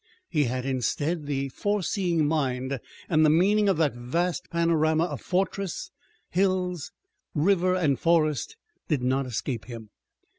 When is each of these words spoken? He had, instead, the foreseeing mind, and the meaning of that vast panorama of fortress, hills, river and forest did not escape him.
He 0.31 0.45
had, 0.45 0.65
instead, 0.65 1.27
the 1.27 1.49
foreseeing 1.49 2.25
mind, 2.27 2.79
and 3.07 3.23
the 3.23 3.29
meaning 3.29 3.69
of 3.69 3.77
that 3.77 3.93
vast 3.95 4.49
panorama 4.49 5.03
of 5.03 5.21
fortress, 5.21 5.91
hills, 6.31 6.91
river 7.35 7.75
and 7.75 7.99
forest 7.99 8.57
did 8.87 9.03
not 9.03 9.27
escape 9.27 9.65
him. 9.65 9.91